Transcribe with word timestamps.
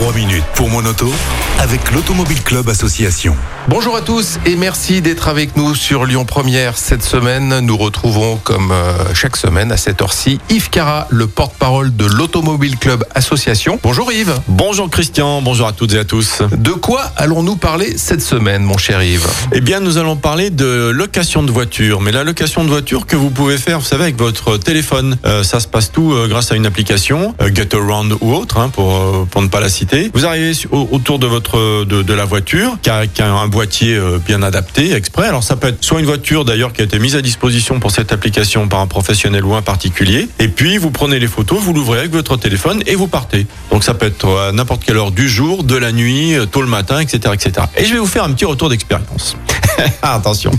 3 0.00 0.12
minutes 0.12 0.44
pour 0.54 0.68
mon 0.68 0.84
auto 0.84 1.12
avec 1.58 1.90
l'Automobile 1.90 2.40
Club 2.44 2.68
Association. 2.68 3.34
Bonjour 3.66 3.96
à 3.96 4.00
tous 4.00 4.38
et 4.46 4.54
merci 4.54 5.02
d'être 5.02 5.26
avec 5.26 5.56
nous 5.56 5.74
sur 5.74 6.04
Lyon 6.04 6.24
Première 6.24 6.78
cette 6.78 7.02
semaine. 7.02 7.58
Nous 7.58 7.76
retrouvons 7.76 8.36
comme 8.36 8.70
euh, 8.70 9.12
chaque 9.12 9.36
semaine 9.36 9.72
à 9.72 9.76
cette 9.76 10.00
heure-ci 10.00 10.38
Yves 10.50 10.70
Cara, 10.70 11.08
le 11.10 11.26
porte-parole 11.26 11.94
de 11.94 12.06
l'Automobile 12.06 12.78
Club 12.78 13.04
Association. 13.14 13.80
Bonjour 13.82 14.12
Yves. 14.12 14.40
Bonjour 14.46 14.88
Christian, 14.88 15.42
bonjour 15.42 15.66
à 15.66 15.72
toutes 15.72 15.94
et 15.94 15.98
à 15.98 16.04
tous. 16.04 16.42
De 16.52 16.70
quoi 16.70 17.02
allons-nous 17.16 17.56
parler 17.56 17.98
cette 17.98 18.22
semaine 18.22 18.62
mon 18.62 18.78
cher 18.78 19.02
Yves? 19.02 19.26
Eh 19.52 19.60
bien, 19.60 19.80
nous 19.80 19.98
allons 19.98 20.16
parler 20.16 20.50
de 20.50 20.90
location 20.94 21.42
de 21.42 21.50
voiture, 21.50 22.00
mais 22.00 22.12
la 22.12 22.22
location 22.22 22.62
de 22.62 22.70
voiture 22.70 23.04
que 23.04 23.16
vous 23.16 23.30
pouvez 23.30 23.58
faire, 23.58 23.80
vous 23.80 23.84
savez, 23.84 24.04
avec 24.04 24.18
votre 24.18 24.58
téléphone. 24.58 25.18
Euh, 25.26 25.42
ça 25.42 25.58
se 25.58 25.66
passe 25.66 25.90
tout 25.90 26.12
euh, 26.12 26.28
grâce 26.28 26.52
à 26.52 26.54
une 26.54 26.66
application, 26.66 27.34
euh, 27.42 27.50
GetAround 27.52 28.16
ou 28.20 28.32
autre, 28.32 28.58
hein, 28.58 28.68
pour 28.68 28.94
euh, 28.94 29.26
pour 29.28 29.42
ne 29.42 29.48
pas 29.48 29.60
la 29.60 29.68
citer. 29.68 29.87
Vous 30.12 30.26
arrivez 30.26 30.52
autour 30.70 31.18
de 31.18 31.26
votre 31.26 31.84
de, 31.84 32.12
la 32.12 32.24
voiture, 32.24 32.78
qui 32.82 32.90
a, 32.90 33.04
un 33.24 33.48
boîtier 33.48 33.94
euh, 33.94 34.18
bien 34.24 34.42
adapté, 34.42 34.92
exprès. 34.92 35.26
Alors 35.26 35.42
ça 35.42 35.56
peut 35.56 35.68
être 35.68 35.84
soit 35.84 36.00
une 36.00 36.06
voiture 36.06 36.44
d'ailleurs 36.44 36.72
qui 36.72 36.80
a 36.80 36.84
été 36.84 36.98
mise 36.98 37.16
à 37.16 37.22
disposition 37.22 37.80
pour 37.80 37.90
cette 37.90 38.12
application 38.12 38.68
par 38.68 38.80
un 38.80 38.86
professionnel 38.86 39.44
ou 39.44 39.54
un 39.54 39.62
particulier, 39.62 40.28
et 40.38 40.48
puis 40.48 40.78
vous 40.78 40.90
prenez 40.90 41.18
les 41.18 41.26
photos, 41.26 41.60
vous 41.60 41.72
l'ouvrez 41.72 42.00
avec 42.00 42.12
votre 42.12 42.36
téléphone 42.36 42.82
et 42.86 42.94
vous 42.94 43.08
partez. 43.08 43.46
Donc 43.70 43.84
ça 43.84 43.94
peut 43.94 44.06
être 44.06 44.28
à 44.48 44.52
n'importe 44.52 44.84
quelle 44.84 44.96
heure 44.96 45.12
du 45.12 45.28
jour, 45.28 45.64
de 45.64 45.76
la 45.76 45.92
nuit, 45.92 46.34
euh, 46.34 46.46
tôt 46.46 46.62
le 46.62 46.68
matin, 46.68 47.00
etc., 47.00 47.34
etc. 47.34 47.66
Et 47.76 47.84
je 47.84 47.92
vais 47.92 48.00
vous 48.00 48.06
faire 48.06 48.24
un 48.24 48.32
petit 48.32 48.44
retour 48.44 48.68
d'expérience. 48.68 49.36
Ah, 50.02 50.14
Attention. 50.14 50.50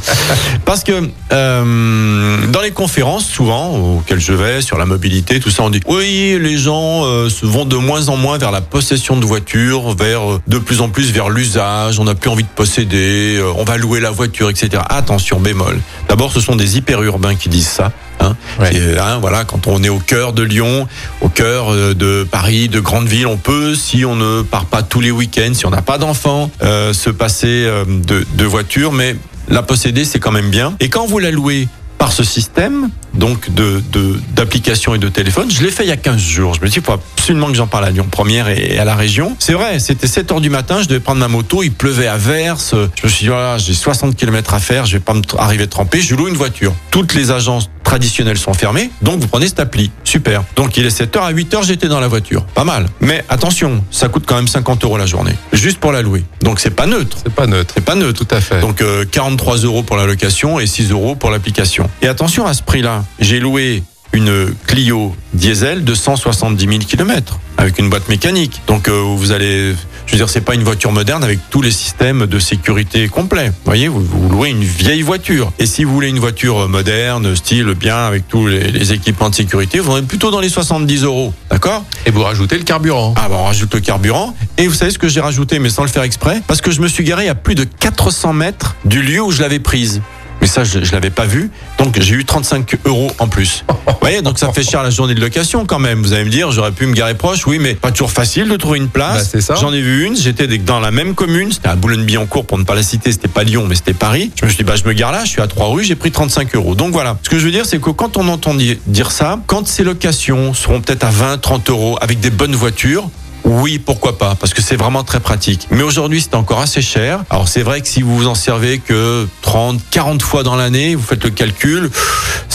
Parce 0.65 0.83
que 0.83 1.09
euh, 1.31 2.47
dans 2.47 2.61
les 2.61 2.71
conférences, 2.71 3.25
souvent, 3.25 3.95
auxquelles 3.97 4.19
je 4.19 4.33
vais, 4.33 4.61
sur 4.61 4.77
la 4.77 4.85
mobilité, 4.85 5.39
tout 5.39 5.49
ça, 5.49 5.63
on 5.63 5.69
dit 5.69 5.81
oui, 5.87 6.37
les 6.39 6.57
gens 6.57 7.05
euh, 7.05 7.29
vont 7.41 7.65
de 7.65 7.75
moins 7.75 8.09
en 8.09 8.17
moins 8.17 8.37
vers 8.37 8.51
la 8.51 8.61
possession 8.61 9.17
de 9.17 9.25
voitures, 9.25 9.95
vers 9.95 10.31
euh, 10.31 10.41
de 10.47 10.57
plus 10.59 10.81
en 10.81 10.89
plus 10.89 11.11
vers 11.11 11.29
l'usage, 11.29 11.99
on 11.99 12.05
n'a 12.05 12.15
plus 12.15 12.29
envie 12.29 12.43
de 12.43 12.49
posséder, 12.49 13.37
euh, 13.37 13.51
on 13.57 13.63
va 13.63 13.77
louer 13.77 13.99
la 13.99 14.11
voiture, 14.11 14.49
etc. 14.49 14.83
Attention, 14.89 15.39
bémol. 15.39 15.79
D'abord, 16.07 16.31
ce 16.31 16.41
sont 16.41 16.55
des 16.55 16.77
hyper-urbains 16.77 17.35
qui 17.35 17.49
disent 17.49 17.67
ça. 17.67 17.91
Hein. 18.19 18.35
Ouais. 18.59 18.75
Et, 18.75 18.97
hein, 18.97 19.19
voilà, 19.19 19.43
quand 19.45 19.67
on 19.67 19.83
est 19.83 19.89
au 19.89 19.99
cœur 19.99 20.33
de 20.33 20.43
Lyon, 20.43 20.87
au 21.21 21.29
cœur 21.29 21.73
euh, 21.73 21.93
de 21.93 22.27
Paris, 22.29 22.69
de 22.69 22.79
grandes 22.79 23.07
villes, 23.07 23.27
on 23.27 23.37
peut, 23.37 23.75
si 23.75 24.05
on 24.05 24.15
ne 24.15 24.41
part 24.41 24.65
pas 24.65 24.83
tous 24.83 25.01
les 25.01 25.11
week-ends, 25.11 25.53
si 25.53 25.65
on 25.65 25.69
n'a 25.69 25.81
pas 25.81 25.97
d'enfants, 25.97 26.51
euh, 26.61 26.93
se 26.93 27.09
passer 27.09 27.47
euh, 27.65 27.85
de, 27.85 28.25
de 28.33 28.45
voiture, 28.45 28.91
mais 28.91 29.15
la 29.47 29.63
posséder, 29.63 30.05
c'est 30.05 30.19
quand 30.19 30.31
même 30.31 30.49
bien. 30.49 30.75
Et 30.79 30.89
quand 30.89 31.05
vous 31.05 31.19
la 31.19 31.31
louez 31.31 31.67
par 31.97 32.13
ce 32.13 32.23
système, 32.23 32.89
donc 33.13 33.53
de 33.53 33.83
d'application 34.33 34.95
et 34.95 34.99
de 34.99 35.09
téléphone, 35.09 35.51
je 35.51 35.61
l'ai 35.61 35.69
fait 35.69 35.83
il 35.83 35.89
y 35.89 35.91
a 35.91 35.97
15 35.97 36.17
jours. 36.17 36.53
Je 36.53 36.61
me 36.61 36.67
dis, 36.67 36.77
il 36.77 36.81
faut 36.81 36.93
absolument 36.93 37.47
que 37.47 37.55
j'en 37.55 37.67
parle 37.67 37.85
à 37.85 37.89
Lyon 37.91 38.07
Première 38.09 38.47
et 38.47 38.79
à 38.79 38.85
la 38.85 38.95
région. 38.95 39.35
C'est 39.37 39.53
vrai, 39.53 39.79
c'était 39.79 40.07
7 40.07 40.31
heures 40.31 40.41
du 40.41 40.49
matin, 40.49 40.81
je 40.81 40.87
devais 40.87 41.01
prendre 41.01 41.19
ma 41.19 41.27
moto, 41.27 41.61
il 41.61 41.73
pleuvait 41.73 42.07
à 42.07 42.17
verse. 42.17 42.73
Je 42.95 43.05
me 43.05 43.09
suis 43.09 43.23
dit, 43.25 43.27
voilà, 43.27 43.57
j'ai 43.57 43.73
60 43.73 44.15
km 44.15 44.53
à 44.53 44.59
faire, 44.59 44.85
je 44.85 44.93
vais 44.93 45.01
pas 45.01 45.13
me 45.13 45.21
arriver 45.37 45.67
trempé, 45.67 46.01
je 46.01 46.15
loue 46.15 46.29
une 46.29 46.37
voiture. 46.37 46.73
Toutes 46.89 47.13
les 47.13 47.31
agences 47.31 47.69
traditionnelles 47.89 48.37
sont 48.37 48.53
fermées, 48.53 48.91
donc 49.01 49.19
vous 49.19 49.27
prenez 49.27 49.47
cette 49.47 49.59
appli. 49.59 49.89
Super. 50.03 50.43
Donc 50.55 50.77
il 50.77 50.85
est 50.85 50.91
7 50.91 51.15
heures, 51.15 51.23
à 51.23 51.31
8 51.31 51.53
heures, 51.55 51.63
j'étais 51.63 51.87
dans 51.87 51.99
la 51.99 52.07
voiture. 52.07 52.45
Pas 52.45 52.63
mal. 52.63 52.85
Mais 53.01 53.25
attention, 53.29 53.83
ça 53.89 54.09
coûte 54.09 54.25
quand 54.27 54.35
même 54.35 54.47
50 54.47 54.83
euros 54.83 54.95
la 54.95 55.07
journée. 55.07 55.33
Juste 55.53 55.79
pour 55.79 55.91
la 55.91 56.03
louer. 56.03 56.23
Donc 56.43 56.59
c'est 56.59 56.69
pas 56.69 56.85
neutre. 56.85 57.17
C'est 57.23 57.33
pas 57.33 57.47
neutre. 57.47 57.73
C'est 57.75 57.83
pas 57.83 57.95
neutre. 57.95 58.23
Tout 58.23 58.35
à 58.35 58.41
fait. 58.41 58.59
Donc 58.59 58.81
euh, 58.81 59.05
43 59.09 59.57
euros 59.57 59.81
pour 59.81 59.97
la 59.97 60.05
location 60.05 60.59
et 60.59 60.67
6 60.67 60.91
euros 60.91 61.15
pour 61.15 61.31
l'application. 61.31 61.89
Et 62.03 62.07
attention 62.07 62.45
à 62.45 62.53
ce 62.53 62.61
prix-là, 62.61 63.05
j'ai 63.19 63.39
loué 63.39 63.81
une 64.13 64.53
Clio 64.67 65.15
diesel 65.33 65.83
de 65.83 65.95
170 65.95 66.63
000 66.67 66.79
km 66.87 67.39
avec 67.57 67.79
une 67.79 67.89
boîte 67.89 68.07
mécanique. 68.07 68.61
Donc 68.67 68.87
euh, 68.87 69.01
vous 69.01 69.31
allez, 69.31 69.73
je 70.09 70.13
veux 70.15 70.17
dire, 70.17 70.29
c'est 70.29 70.41
pas 70.41 70.55
une 70.55 70.63
voiture 70.63 70.91
moderne 70.91 71.23
avec 71.23 71.37
tous 71.51 71.61
les 71.61 71.69
systèmes 71.69 72.25
de 72.25 72.39
sécurité 72.39 73.07
complets. 73.09 73.49
Vous 73.49 73.53
voyez, 73.65 73.87
vous, 73.87 74.03
vous 74.03 74.27
louez 74.27 74.49
une 74.49 74.63
vieille 74.63 75.03
voiture. 75.03 75.51
Et 75.59 75.67
si 75.67 75.83
vous 75.83 75.93
voulez 75.93 76.09
une 76.09 76.17
voiture 76.17 76.67
moderne, 76.67 77.35
style 77.35 77.75
bien 77.75 77.95
avec 77.95 78.27
tous 78.27 78.47
les, 78.47 78.71
les 78.71 78.91
équipements 78.91 79.29
de 79.29 79.35
sécurité, 79.35 79.77
vous 79.79 79.91
en 79.91 79.97
êtes 79.97 80.07
plutôt 80.07 80.31
dans 80.31 80.39
les 80.39 80.49
70 80.49 81.03
euros. 81.03 81.31
D'accord? 81.51 81.85
Et 82.07 82.11
vous 82.11 82.23
rajoutez 82.23 82.57
le 82.57 82.63
carburant. 82.63 83.13
ah 83.17 83.29
bah 83.29 83.35
on 83.37 83.43
rajoute 83.43 83.71
le 83.75 83.81
carburant. 83.81 84.35
Et 84.57 84.65
vous 84.65 84.73
savez 84.73 84.89
ce 84.89 84.97
que 84.97 85.07
j'ai 85.07 85.21
rajouté, 85.21 85.59
mais 85.59 85.69
sans 85.69 85.83
le 85.83 85.89
faire 85.89 86.01
exprès? 86.01 86.41
Parce 86.47 86.61
que 86.61 86.71
je 86.71 86.81
me 86.81 86.87
suis 86.87 87.03
garé 87.03 87.29
à 87.29 87.35
plus 87.35 87.53
de 87.53 87.63
400 87.63 88.33
mètres 88.33 88.75
du 88.85 89.03
lieu 89.03 89.21
où 89.21 89.29
je 89.29 89.41
l'avais 89.41 89.59
prise. 89.59 90.01
Mais 90.41 90.47
ça, 90.47 90.63
je, 90.63 90.83
je 90.83 90.91
l'avais 90.93 91.09
pas 91.09 91.25
vu. 91.25 91.51
Donc 91.77 91.99
j'ai 91.99 92.15
eu 92.15 92.25
35 92.25 92.77
euros 92.85 93.11
en 93.19 93.27
plus. 93.27 93.63
Vous 93.87 93.93
voyez, 94.01 94.21
donc 94.21 94.39
ça 94.39 94.51
fait 94.53 94.63
cher 94.63 94.81
la 94.83 94.89
journée 94.89 95.13
de 95.13 95.19
location 95.21 95.65
quand 95.65 95.79
même. 95.79 96.01
Vous 96.01 96.13
allez 96.13 96.23
me 96.23 96.29
dire, 96.29 96.51
j'aurais 96.51 96.71
pu 96.71 96.85
me 96.85 96.93
garer 96.93 97.13
proche. 97.15 97.45
Oui, 97.45 97.59
mais 97.59 97.73
pas 97.75 97.91
toujours 97.91 98.11
facile 98.11 98.47
de 98.47 98.55
trouver 98.55 98.77
une 98.79 98.85
Bah, 98.85 98.91
place. 99.21 99.37
ça. 99.39 99.55
J'en 99.55 99.73
ai 99.73 99.81
vu 99.81 100.05
une. 100.05 100.15
J'étais 100.15 100.47
dans 100.59 100.79
la 100.79 100.91
même 100.91 101.13
commune. 101.15 101.51
C'était 101.51 101.67
à 101.67 101.75
Boulogne-Billancourt 101.75 102.45
pour 102.45 102.57
ne 102.57 102.63
pas 102.63 102.75
la 102.75 102.83
citer. 102.83 103.11
C'était 103.11 103.27
pas 103.27 103.43
Lyon, 103.43 103.65
mais 103.67 103.75
c'était 103.75 103.93
Paris. 103.93 104.31
Je 104.39 104.45
me 104.45 104.49
suis 104.49 104.57
dit, 104.57 104.63
bah 104.63 104.75
je 104.77 104.85
me 104.87 104.93
gare 104.93 105.11
là. 105.11 105.25
Je 105.25 105.29
suis 105.29 105.41
à 105.41 105.47
trois 105.47 105.67
rues. 105.67 105.83
J'ai 105.83 105.95
pris 105.95 106.11
35 106.11 106.55
euros. 106.55 106.75
Donc 106.75 106.91
voilà. 106.93 107.17
Ce 107.23 107.29
que 107.29 107.37
je 107.37 107.45
veux 107.45 107.51
dire, 107.51 107.65
c'est 107.65 107.79
que 107.81 107.89
quand 107.89 108.15
on 108.17 108.27
entend 108.29 108.53
di- 108.53 108.79
dire 108.87 109.11
ça, 109.11 109.39
quand 109.47 109.67
ces 109.67 109.83
locations 109.83 110.53
seront 110.53 110.79
peut-être 110.81 111.03
à 111.03 111.09
20, 111.11 111.37
30 111.39 111.69
euros 111.69 111.97
avec 112.01 112.19
des 112.21 112.29
bonnes 112.29 112.55
voitures, 112.55 113.09
oui, 113.43 113.79
pourquoi 113.79 114.17
pas, 114.17 114.35
parce 114.35 114.53
que 114.53 114.61
c'est 114.61 114.75
vraiment 114.75 115.03
très 115.03 115.19
pratique. 115.19 115.67
Mais 115.71 115.83
aujourd'hui, 115.83 116.21
c'est 116.21 116.35
encore 116.35 116.59
assez 116.59 116.81
cher. 116.81 117.23
Alors 117.29 117.47
c'est 117.47 117.63
vrai 117.63 117.81
que 117.81 117.87
si 117.87 118.01
vous 118.01 118.15
vous 118.15 118.27
en 118.27 118.35
servez 118.35 118.79
que 118.79 119.27
30, 119.41 119.81
40 119.91 120.21
fois 120.21 120.43
dans 120.43 120.55
l'année, 120.55 120.95
vous 120.95 121.03
faites 121.03 121.23
le 121.23 121.29
calcul, 121.29 121.89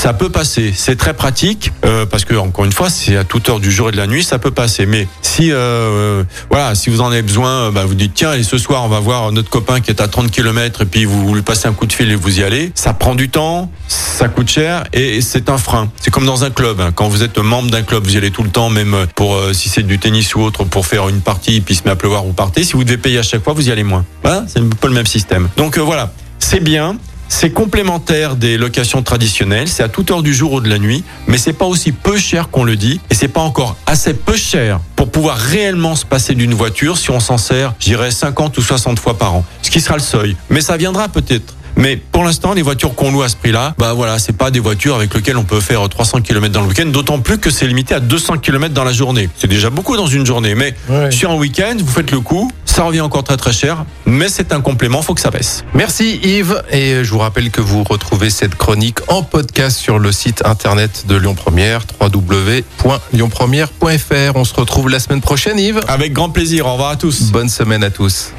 ça 0.04 0.12
peut 0.12 0.28
passer. 0.28 0.74
C'est 0.76 0.96
très 0.96 1.14
pratique, 1.14 1.72
euh, 1.86 2.04
parce 2.04 2.26
que 2.26 2.34
encore 2.34 2.66
une 2.66 2.72
fois, 2.72 2.90
c'est 2.90 3.16
à 3.16 3.24
toute 3.24 3.48
heure 3.48 3.58
du 3.58 3.72
jour 3.72 3.88
et 3.88 3.92
de 3.92 3.96
la 3.96 4.06
nuit, 4.06 4.22
ça 4.22 4.38
peut 4.38 4.50
passer. 4.50 4.84
Mais 4.84 5.08
si, 5.22 5.50
euh, 5.50 6.24
voilà, 6.50 6.74
si 6.74 6.90
vous 6.90 7.00
en 7.00 7.10
avez 7.10 7.22
besoin, 7.22 7.48
euh, 7.48 7.70
bah, 7.70 7.86
vous 7.86 7.94
dites 7.94 8.12
tiens, 8.12 8.28
allez, 8.28 8.42
ce 8.42 8.58
soir, 8.58 8.84
on 8.84 8.88
va 8.88 9.00
voir 9.00 9.32
notre 9.32 9.48
copain 9.48 9.80
qui 9.80 9.90
est 9.90 10.02
à 10.02 10.06
30 10.06 10.30
km 10.30 10.82
et 10.82 10.84
puis 10.84 11.06
vous 11.06 11.34
lui 11.34 11.40
passez 11.40 11.68
un 11.68 11.72
coup 11.72 11.86
de 11.86 11.92
fil 11.94 12.10
et 12.10 12.16
vous 12.16 12.38
y 12.38 12.42
allez. 12.44 12.70
Ça 12.74 12.92
prend 12.92 13.14
du 13.14 13.30
temps, 13.30 13.70
ça 13.88 14.28
coûte 14.28 14.50
cher 14.50 14.84
et 14.92 15.22
c'est 15.22 15.48
un 15.48 15.56
frein. 15.56 15.90
C'est 15.98 16.10
comme 16.10 16.26
dans 16.26 16.44
un 16.44 16.50
club. 16.50 16.82
hein. 16.82 16.92
Quand 16.94 17.08
vous 17.08 17.22
êtes 17.22 17.38
membre 17.38 17.70
d'un 17.70 17.82
club, 17.82 18.04
vous 18.04 18.12
y 18.12 18.18
allez 18.18 18.30
tout 18.30 18.42
le 18.42 18.50
temps, 18.50 18.68
même 18.68 19.06
pour 19.14 19.36
euh, 19.36 19.54
si 19.54 19.70
c'est 19.70 19.84
du 19.84 19.98
tennis 19.98 20.34
ou 20.34 20.42
autre, 20.42 20.64
pour 20.64 20.84
faire 20.84 21.08
une 21.08 21.22
partie, 21.22 21.62
puis 21.62 21.76
il 21.76 21.78
se 21.78 21.84
met 21.84 21.92
à 21.92 21.96
pleuvoir, 21.96 22.24
vous 22.24 22.34
partez. 22.34 22.62
Si 22.62 22.74
vous 22.74 22.84
devez 22.84 22.98
payer 22.98 23.20
à 23.20 23.22
chaque 23.22 23.42
fois, 23.42 23.54
vous 23.54 23.70
y 23.70 23.72
allez 23.72 23.84
moins. 23.84 24.04
Voilà, 24.22 24.44
c'est 24.48 24.58
un 24.60 24.68
peu 24.68 24.88
le 24.88 24.94
même 24.94 25.06
système. 25.06 25.48
Donc 25.56 25.78
euh, 25.78 25.80
voilà, 25.80 26.12
c'est 26.40 26.60
bien. 26.60 26.98
C'est 27.36 27.50
complémentaire 27.50 28.36
des 28.36 28.56
locations 28.56 29.02
traditionnelles, 29.02 29.66
c'est 29.66 29.82
à 29.82 29.88
toute 29.88 30.12
heure 30.12 30.22
du 30.22 30.32
jour 30.32 30.52
ou 30.52 30.60
de 30.60 30.68
la 30.70 30.78
nuit, 30.78 31.02
mais 31.26 31.36
c'est 31.36 31.52
pas 31.52 31.64
aussi 31.64 31.90
peu 31.90 32.16
cher 32.16 32.48
qu'on 32.48 32.62
le 32.62 32.76
dit, 32.76 33.00
et 33.10 33.14
c'est 33.14 33.26
pas 33.26 33.40
encore 33.40 33.76
assez 33.86 34.14
peu 34.14 34.36
cher 34.36 34.78
pour 34.94 35.10
pouvoir 35.10 35.36
réellement 35.36 35.96
se 35.96 36.06
passer 36.06 36.36
d'une 36.36 36.54
voiture 36.54 36.96
si 36.96 37.10
on 37.10 37.18
s'en 37.18 37.36
sert, 37.36 37.74
j'irais 37.80 38.12
50 38.12 38.56
ou 38.56 38.62
60 38.62 39.00
fois 39.00 39.18
par 39.18 39.34
an, 39.34 39.44
ce 39.62 39.70
qui 39.72 39.80
sera 39.80 39.96
le 39.96 40.02
seuil. 40.02 40.36
Mais 40.48 40.60
ça 40.60 40.76
viendra 40.76 41.08
peut-être. 41.08 41.54
Mais 41.76 41.96
pour 41.96 42.22
l'instant, 42.22 42.54
les 42.54 42.62
voitures 42.62 42.94
qu'on 42.94 43.10
loue 43.10 43.22
à 43.24 43.28
ce 43.28 43.34
prix-là, 43.34 43.74
bah 43.78 43.94
voilà, 43.94 44.20
c'est 44.20 44.32
pas 44.36 44.52
des 44.52 44.60
voitures 44.60 44.94
avec 44.94 45.12
lesquelles 45.12 45.36
on 45.36 45.42
peut 45.42 45.58
faire 45.58 45.86
300 45.88 46.20
km 46.20 46.52
dans 46.52 46.60
le 46.62 46.68
week-end, 46.68 46.86
d'autant 46.86 47.18
plus 47.18 47.38
que 47.38 47.50
c'est 47.50 47.66
limité 47.66 47.94
à 47.96 48.00
200 48.00 48.38
km 48.38 48.72
dans 48.72 48.84
la 48.84 48.92
journée. 48.92 49.28
C'est 49.36 49.48
déjà 49.48 49.70
beaucoup 49.70 49.96
dans 49.96 50.06
une 50.06 50.24
journée, 50.24 50.54
mais 50.54 50.72
Ouais. 50.88 51.10
sur 51.10 51.32
un 51.32 51.34
week-end, 51.34 51.74
vous 51.80 51.90
faites 51.92 52.12
le 52.12 52.20
coup, 52.20 52.48
ça 52.74 52.82
revient 52.82 53.02
encore 53.02 53.22
très 53.22 53.36
très 53.36 53.52
cher, 53.52 53.84
mais 54.04 54.28
c'est 54.28 54.52
un 54.52 54.60
complément, 54.60 55.00
faut 55.00 55.14
que 55.14 55.20
ça 55.20 55.30
baisse. 55.30 55.64
Merci 55.74 56.18
Yves 56.24 56.60
et 56.72 57.04
je 57.04 57.10
vous 57.12 57.20
rappelle 57.20 57.52
que 57.52 57.60
vous 57.60 57.84
retrouvez 57.84 58.30
cette 58.30 58.56
chronique 58.56 58.98
en 59.06 59.22
podcast 59.22 59.78
sur 59.78 60.00
le 60.00 60.10
site 60.10 60.44
internet 60.44 61.04
de 61.06 61.14
Lyon 61.14 61.36
Première 61.36 61.82
www.lyonpremière.fr. 62.00 64.32
On 64.34 64.44
se 64.44 64.54
retrouve 64.54 64.88
la 64.88 64.98
semaine 64.98 65.20
prochaine 65.20 65.56
Yves. 65.56 65.82
Avec 65.86 66.12
grand 66.12 66.30
plaisir, 66.30 66.66
au 66.66 66.72
revoir 66.72 66.90
à 66.90 66.96
tous. 66.96 67.30
Bonne 67.30 67.48
semaine 67.48 67.84
à 67.84 67.90
tous. 67.90 68.32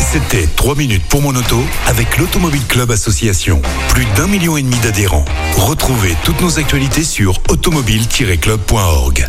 C'était 0.00 0.48
3 0.56 0.74
minutes 0.74 1.04
pour 1.08 1.22
mon 1.22 1.36
auto 1.36 1.62
avec 1.86 2.18
l'Automobile 2.18 2.66
Club 2.66 2.90
Association. 2.90 3.62
Plus 3.90 4.06
d'un 4.16 4.26
million 4.26 4.56
et 4.56 4.62
demi 4.62 4.80
d'adhérents. 4.80 5.26
Retrouvez 5.58 6.16
toutes 6.24 6.40
nos 6.40 6.58
actualités 6.58 7.04
sur 7.04 7.38
automobile-club.org. 7.50 9.28